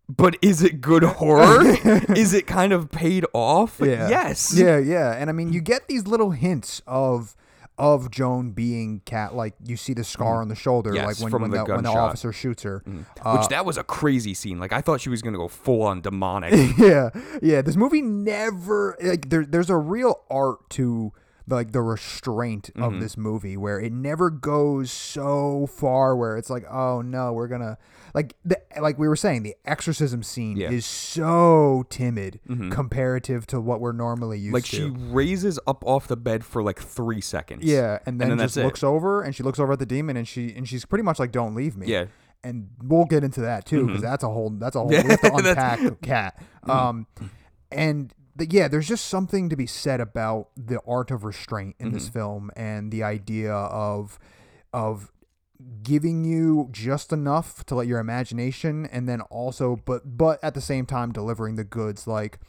[0.09, 1.61] But is it good horror?
[2.15, 3.79] is it kind of paid off?
[3.81, 4.09] Yeah.
[4.09, 4.53] Yes.
[4.55, 5.13] Yeah, yeah.
[5.13, 7.35] And I mean you get these little hints of
[7.77, 10.95] of Joan being Kat like you see the scar on the shoulder Mm.
[10.95, 11.89] Yes, like when, when the the, when the.
[11.89, 11.95] Mm.
[11.95, 12.83] officer shoots her.
[13.21, 14.59] Uh, Which that was a crazy scene.
[14.59, 16.53] Like I thought she was gonna go full on demonic.
[16.77, 17.09] yeah,
[17.41, 17.61] yeah.
[17.61, 19.45] This movie never like there.
[19.45, 21.13] There's a real art to
[21.47, 22.83] like the restraint Mm-hmm.
[22.83, 27.47] of this movie where it never goes so far where it's like, oh no, we're
[27.47, 27.77] gonna
[28.13, 30.67] like the like we were saying the exorcism scene Yeah.
[30.67, 30.75] Mm-hmm.
[30.75, 32.39] is so timid
[32.71, 34.69] comparative to what we're normally used like to.
[34.75, 37.63] she raises up off the bed for like three seconds.
[37.63, 38.65] yeah, and then, then just that's it.
[38.65, 41.19] looks over and she looks over at the demon and she and she's pretty much
[41.19, 42.05] like, "Don't leave me." Yeah.
[42.43, 45.21] and we'll get into that too because that's a whole that's a whole we have
[45.21, 47.07] to unpack Kat um
[47.71, 51.91] and the, yeah there's just something to be said about the art of restraint in
[51.91, 52.19] this mm-hmm.
[52.19, 54.19] film and the idea of
[54.73, 55.11] of
[55.81, 60.61] giving you just enough to let your imagination and then also but but at the
[60.61, 62.39] same time delivering the goods like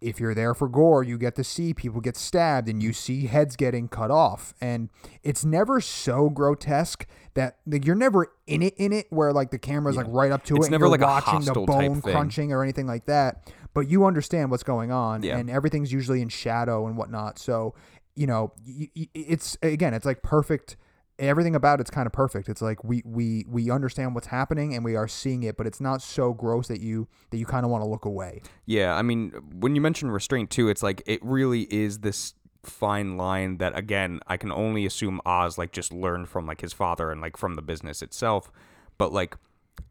[0.00, 3.26] if you're there for gore, you get to see people get stabbed and you see
[3.26, 4.54] heads getting cut off.
[4.60, 4.88] And
[5.22, 9.58] it's never so grotesque that like, you're never in it in it where like the
[9.58, 10.68] camera's like right up to It's it.
[10.68, 13.52] and never like a watching the bone crunching or anything like that.
[13.74, 15.36] But you understand what's going on, Yeah.
[15.38, 17.38] and everything's usually in shadow and whatnot.
[17.38, 17.74] So
[18.16, 20.76] you know, y- y- it's again, it's like perfect.
[21.18, 22.48] Everything about it's kind of perfect.
[22.48, 25.80] It's like we we we understand what's happening and we are seeing it, but it's
[25.80, 28.40] not so gross that you that you kind of want to look away.
[28.66, 33.16] Yeah, I mean, when you mention restraint too, it's like it really is this fine
[33.16, 37.10] line that again I can only assume Oz like just learned from like his father
[37.10, 38.50] and like from the business itself,
[38.98, 39.36] but like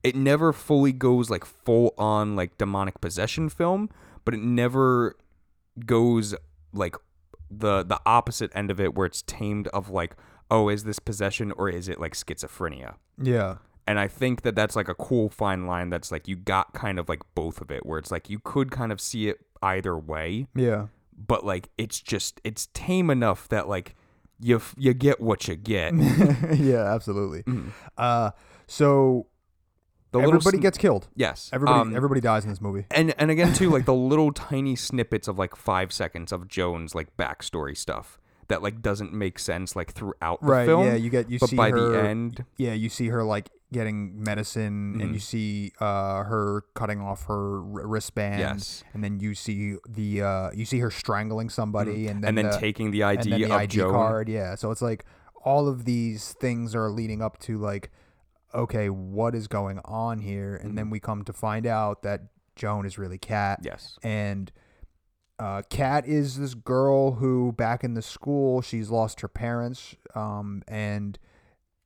[0.03, 3.89] it never fully goes like full on like demonic possession film,
[4.25, 5.15] but it never
[5.85, 6.35] goes
[6.73, 6.95] like
[7.51, 10.15] the the opposite end of it where it's tamed of like
[10.51, 13.55] oh is this possession or is it like schizophrenia Yeah.
[13.87, 16.99] and i think that that's like a cool fine line that's like you got kind
[16.99, 19.97] of like both of it where it's like you could kind of see it either
[19.97, 20.87] way Yeah.
[21.17, 23.95] but like it's just it's tame enough that like
[24.39, 25.93] you f- you get what you get
[26.55, 27.43] yeah, absolutely.
[27.97, 28.31] Uh,
[28.67, 29.25] so
[30.11, 31.07] the everybody sn- gets killed.
[31.15, 32.85] yes Everybody, um, everybody dies in this movie.
[32.91, 36.95] and and again too like the little tiny snippets of like five seconds of Joan's
[36.95, 40.65] like backstory stuff that like doesn't make sense like throughout the Right.
[40.65, 40.95] film Yeah.
[40.95, 41.91] You get you but see by her.
[41.91, 45.13] the end Yeah, you see her like getting medicine, and Mm-hmm.
[45.13, 48.39] you see uh, her cutting off her wr- wristband.
[48.39, 48.83] Yes.
[48.95, 52.45] And then you see the uh, you see her strangling somebody, and then and then
[52.49, 53.91] the, taking the and ID then the of ID Joan.
[53.91, 54.27] card.
[54.27, 54.55] Yeah.
[54.55, 55.05] So it's like
[55.45, 57.91] all of these things are leading up to like,
[58.53, 60.55] okay, what is going on here?
[60.55, 60.75] And Mm-hmm.
[60.75, 62.21] then we come to find out that
[62.55, 63.59] Joan is really Kat.
[63.63, 63.97] Yes.
[64.03, 64.51] And
[65.39, 70.63] uh, Kat is this girl who, back in the school, she's lost her parents, um,
[70.67, 71.17] and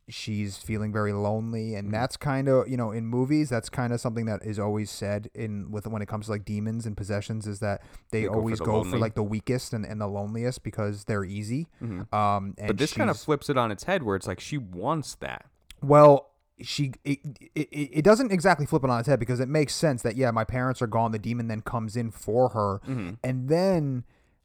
[0.10, 1.70] she's feeling very lonely.
[1.70, 1.78] Mm-hmm.
[1.78, 4.90] And that's kind of, you know, in movies, that's kind of something that is always
[4.90, 8.26] said in with when it comes to like demons and possessions is that they, They
[8.28, 11.68] go for always go for like the weakest and, and the loneliest because they're easy.
[11.82, 14.58] Um, and But this kind of flips it on its head where it's like she
[14.58, 15.46] wants that.
[15.82, 16.32] well,
[16.64, 17.20] she it,
[17.56, 20.32] it, it doesn't exactly flip it on its head because it makes sense that yeah,
[20.32, 21.12] my parents are gone.
[21.12, 23.12] The demon then comes in for her, mm-hmm.
[23.24, 24.04] and then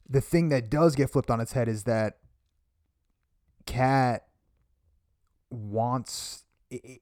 [0.09, 2.19] the thing that does get flipped on its head is that
[3.67, 4.25] Kat
[5.51, 6.45] wants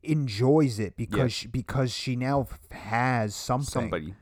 [0.02, 1.26] enjoys it because Yeah.
[1.28, 4.14] she, because she now has something, Somebody.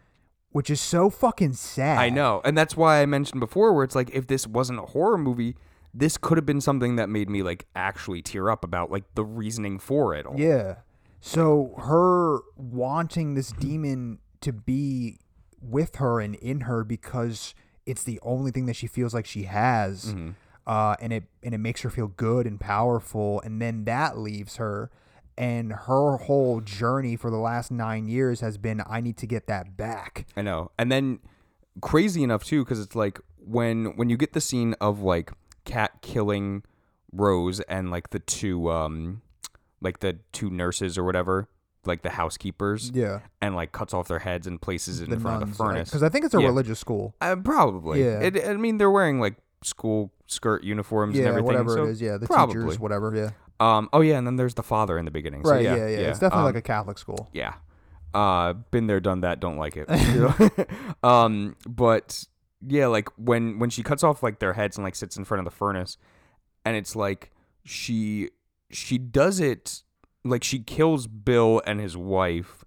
[0.51, 1.99] which is so fucking sad.
[1.99, 2.41] I know.
[2.45, 5.57] And that's why I mentioned before where it's like if this wasn't a horror movie,
[5.95, 9.25] this could have been something that made me like actually tear up about like the
[9.25, 10.35] reasoning for it all.
[10.39, 10.77] Yeah.
[11.21, 15.19] So her wanting this demon to be
[15.63, 17.55] with her and in her because
[17.87, 20.31] it's the only thing that she feels like she has, Mm-hmm.
[20.67, 24.57] uh, and it and it makes her feel good and powerful, and then that leaves
[24.57, 24.91] her,
[25.39, 29.47] and her whole journey for the last nine years has been I need to get
[29.47, 30.27] that back.
[30.37, 30.71] I know.
[30.79, 31.21] And then
[31.81, 35.33] crazy enough too cuz it's like when when you get the scene of like
[35.65, 36.63] Kat killing
[37.13, 39.23] Rose and like the two um
[39.81, 41.49] like the two nurses or whatever,
[41.85, 42.91] like the housekeepers.
[42.95, 45.55] Yeah, And like cuts off their heads and places it the in front of the
[45.55, 45.91] furnace.
[45.91, 46.47] because I think it's a Yeah.
[46.47, 47.15] religious school.
[47.21, 48.03] Uh, probably.
[48.03, 48.21] Yeah.
[48.21, 51.45] It, I mean, they're wearing like school skirt uniforms and Yeah, everything.
[51.47, 52.01] whatever so it is.
[52.03, 52.55] Yeah, the probably.
[52.55, 53.15] teachers, whatever.
[53.15, 53.89] Yeah, Um.
[53.93, 55.45] Oh yeah, and then there's the father in the beginning.
[55.45, 55.63] So right.
[55.63, 55.99] yeah, Yeah, yeah.
[56.11, 57.29] It's definitely um, like a Catholic school.
[57.33, 57.55] yeah.
[58.15, 59.41] Uh, been there, done that.
[59.41, 59.89] Don't like it.
[61.03, 62.25] Um, but
[62.67, 65.41] yeah, like when when she cuts off like their heads and like sits in front
[65.41, 65.97] of the furnace,
[66.65, 67.31] and it's like
[67.65, 68.31] she
[68.71, 69.83] she does it
[70.25, 72.65] like she kills Bill and his wife,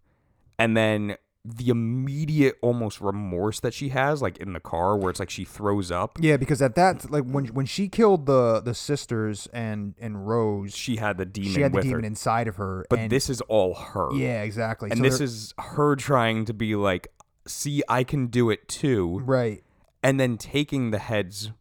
[0.58, 1.18] and then
[1.56, 5.46] the immediate almost remorse that she has like in the car where it's like she
[5.46, 9.96] throws up Yeah, because at that like when when she killed the the sisters and
[10.00, 12.86] and Rose, she had the demon she had the demon her inside of her.
[12.90, 14.90] but and, this is all her yeah, exactly.
[14.90, 17.08] and So this is her trying to be like
[17.48, 19.64] see i can do it too right.
[20.08, 21.52] And then taking the heads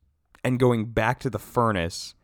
[0.44, 2.14] and going back to the furnace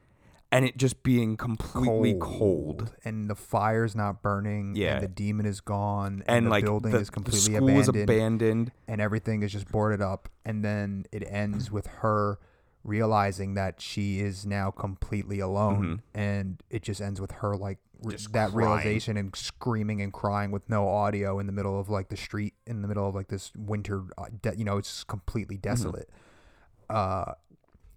[0.53, 4.77] and it just being completely cold, and the fire's not burning.
[4.77, 4.95] Yeah.
[4.95, 7.69] and the demon is gone, and, and the like building the, is the completely school
[7.71, 10.29] is abandoned, abandoned and everything is just boarded up.
[10.45, 12.39] And then it ends with her
[12.85, 16.21] realizing that she is now completely alone, mm-hmm.
[16.21, 18.33] and it just ends with her like re- Mm-hmm.
[18.33, 18.57] That crying.
[18.69, 22.55] realization and screaming and crying with no audio in the middle of like the street
[22.67, 24.05] in the middle of like this winter.
[24.19, 26.09] Uh, de- you know, it's completely desolate.
[26.91, 27.33] Uh,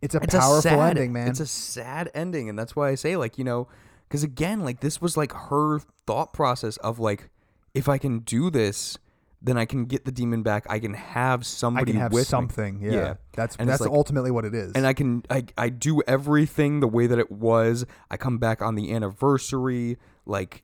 [0.01, 0.23] it's a Mm-hmm.
[0.25, 1.27] it's powerful a sad, ending, man.
[1.29, 3.67] It's a sad ending, and that's why I say like you know,
[4.07, 7.29] because again, like this was like her thought process of like,
[7.73, 8.97] if I can do this,
[9.45, 10.65] then I can get the demon back.
[10.69, 12.25] I can have I somebody can have with me.
[12.25, 12.79] something.
[12.81, 13.13] Yeah, Yeah.
[13.34, 14.71] that's And that's like- ultimately what it is.
[14.73, 17.86] and I can I I do everything the way that it was.
[18.10, 20.63] I come back on the anniversary, like,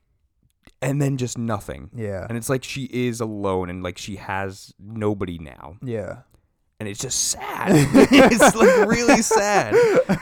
[0.80, 1.90] and then just nothing.
[1.94, 6.22] yeah, And it's like she is alone, and like she has nobody now, yeah,
[6.80, 7.70] and it's just sad.
[8.10, 9.74] it's like really sad.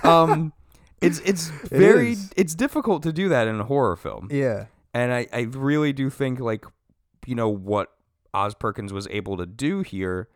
[0.04, 0.52] Um,
[1.00, 2.30] it's it's very is.
[2.36, 6.10] it's difficult to do that in a horror film, yeah, and I I really do
[6.10, 6.66] think like,
[7.26, 7.88] you know what
[8.34, 10.28] Oz Perkins was able to do here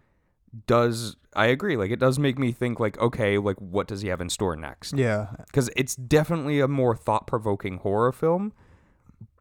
[0.66, 4.08] does I agree like it does make me think like okay like what does he
[4.08, 5.28] have in store next yeah.
[5.46, 8.52] because it's definitely a more thought-provoking horror film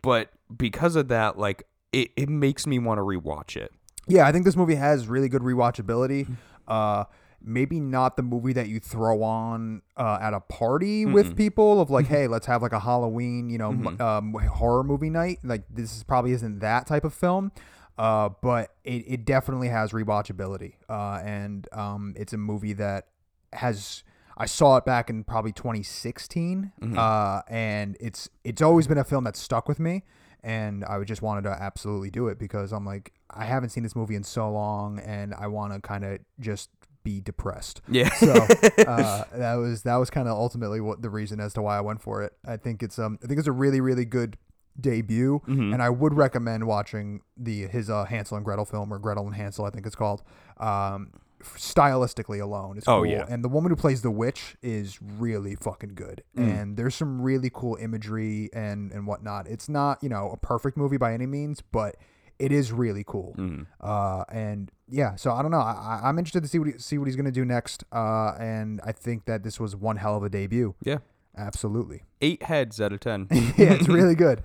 [0.01, 3.71] but because of that like it, it makes me want to rewatch it
[4.07, 6.23] Yeah, I think this movie has really good rewatchability.
[6.23, 6.33] Mm-hmm.
[6.67, 7.05] Uh,
[7.41, 11.89] maybe not the movie that you throw on uh, at a party with people of
[11.89, 15.39] like, hey, let's have like a Halloween, you know, m um, horror movie night.
[15.43, 17.51] Like this is probably isn't that type of film.
[17.97, 20.75] Uh, but it, it definitely has rewatchability.
[20.89, 23.07] Uh, and um, it's a movie that
[23.53, 24.03] has
[24.37, 29.23] I saw it back in probably 2016, uh, and it's it's always been a film
[29.23, 30.03] that's stuck with me,
[30.43, 33.95] and I just wanted to absolutely do it because I'm like I haven't seen this
[33.95, 36.69] movie in so long, and I want to kind of just
[37.03, 37.81] be depressed.
[37.87, 38.11] Yeah.
[38.13, 41.77] So uh, that was that was kind of ultimately what the reason as to why
[41.77, 42.33] I went for it.
[42.45, 44.37] I think it's um I think it's a really really good
[44.79, 45.73] debut, Mm-hmm.
[45.73, 49.35] and I would recommend watching the his uh, Hansel and Gretel film or Gretel and
[49.35, 50.23] Hansel I think it's called.
[50.57, 51.11] Um,
[51.57, 53.05] stylistically alone, it's Oh, cool.
[53.05, 53.25] yeah.
[53.29, 56.61] and the woman who plays the witch is really fucking good, Mm.
[56.61, 59.47] and there's some really cool imagery and and whatnot.
[59.47, 61.95] It's not you know a perfect movie by any means, but
[62.39, 63.35] it is really cool.
[63.37, 63.67] Mm.
[63.79, 65.59] Uh, and yeah, so I don't know.
[65.59, 67.83] I, I'm interested to see what he, see what he's gonna do next.
[67.91, 70.75] Uh, and I think that this was one hell of a debut.
[70.83, 70.97] Yeah.
[71.37, 72.03] Absolutely.
[72.21, 73.27] Eight heads out of ten.
[73.31, 74.41] yeah, it's really good.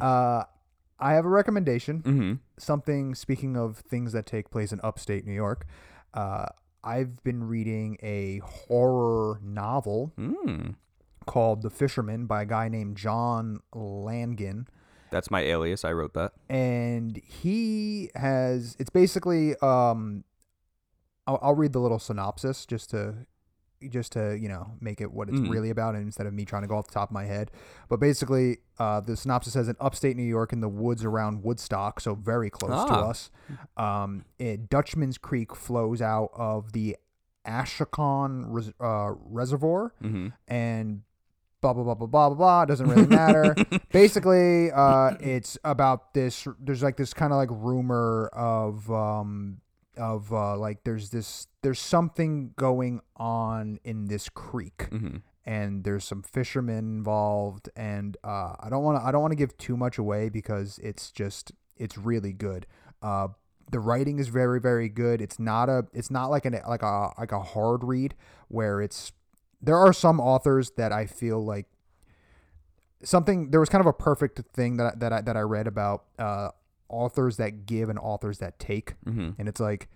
[0.00, 0.44] Uh,
[0.98, 2.02] I have a recommendation.
[2.02, 2.32] mm-hmm.
[2.58, 3.14] Something.
[3.14, 5.66] Speaking of things that take place in upstate New York,
[6.14, 6.46] uh,
[6.84, 10.76] I've been reading a horror novel Mm.
[11.26, 14.66] called The Fisherman by a guy named John Langan.
[15.10, 15.84] That's my alias.
[15.84, 16.32] I wrote that.
[16.48, 20.24] and he has it's basically um
[21.26, 23.26] I'll, I'll read the little synopsis just to
[23.88, 25.48] just to you know make it what it's Mm.
[25.48, 27.50] really about instead of me trying to go off the top of my head
[27.88, 31.98] but basically uh, the synopsis says in upstate new york in the woods around woodstock
[31.98, 33.08] so very close to Ah.
[33.08, 33.30] us
[33.78, 36.96] um, it, dutchman's creek flows out of the
[37.46, 40.28] Ashokan res- uh, reservoir Mm-hmm.
[40.48, 41.02] and
[41.62, 42.64] blah blah blah blah blah blah blah.
[42.66, 43.54] Doesn't really matter.
[43.92, 46.46] Basically, uh, it's about this.
[46.58, 49.60] There's like this kind of like rumor of um
[50.00, 54.88] of uh, like there's this there's something going on in this creek.
[54.90, 55.18] Mm-hmm.
[55.46, 59.06] And there's some fishermen involved, and uh, I don't want to.
[59.06, 62.66] I don't want to give too much away because it's just it's really good.
[63.02, 63.28] Uh,
[63.70, 65.20] the writing is very very good.
[65.20, 68.14] It's not a it's not like an like a like a hard read
[68.48, 69.12] where it's
[69.62, 71.66] there are some authors that I feel like
[73.02, 75.66] something there was kind of a perfect thing that I, that I, that I read
[75.66, 76.50] about uh,
[76.90, 79.30] authors that give and authors that take Mm-hmm.
[79.38, 79.88] and it's like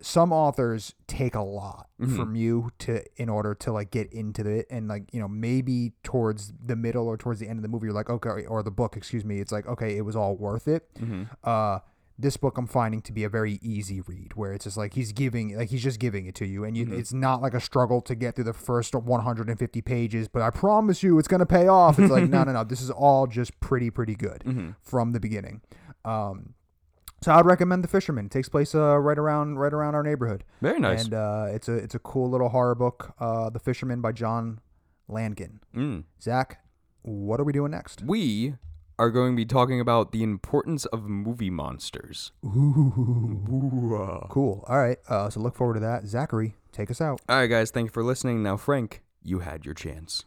[0.00, 2.16] some authors take a lot Mhm.
[2.16, 5.92] from you to in order to like get into it and like you know maybe
[6.02, 8.70] towards the middle or towards the end of the movie you're like okay or the
[8.72, 11.22] book excuse me it's like okay it was all worth it Mm-hmm.
[11.44, 11.78] uh
[12.18, 15.12] this book I'm finding to be a very easy read where it's just like he's
[15.12, 18.00] giving like he's just giving it to you and you, it's not like a struggle
[18.02, 21.68] to get through the first 150 pages but I promise you it's going to pay
[21.68, 24.70] off it's like no no no this is all just pretty pretty good Mm-hmm.
[24.82, 25.62] from the beginning
[26.04, 26.54] um
[27.22, 28.26] so I'd recommend The Fisherman.
[28.26, 30.42] It takes place uh, right around right around our neighborhood.
[30.60, 31.04] Very nice.
[31.04, 34.58] And uh, it's a it's a cool little horror book, uh, The Fisherman by John
[35.06, 35.60] Langan.
[35.72, 36.02] Mm.
[36.20, 36.58] Zach,
[37.02, 38.02] what are we doing next?
[38.04, 38.54] We
[39.02, 42.30] are going to be talking about the importance of movie monsters.
[42.46, 43.98] Ooh.
[44.00, 44.28] uh.
[44.28, 44.64] Cool.
[44.68, 44.98] All right.
[45.08, 46.06] Uh, so look forward to that.
[46.06, 47.20] Zachary, take us out.
[47.28, 47.72] All right, guys.
[47.72, 48.44] Thank you for listening.
[48.44, 50.24] Now, Frank, you had your chance.